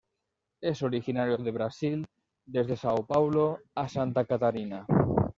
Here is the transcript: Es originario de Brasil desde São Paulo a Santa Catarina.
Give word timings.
Es 0.61 0.81
originario 0.81 1.37
de 1.37 1.51
Brasil 1.51 2.07
desde 2.47 2.73
São 2.83 3.05
Paulo 3.13 3.59
a 3.75 3.85
Santa 3.87 4.25
Catarina. 4.25 4.87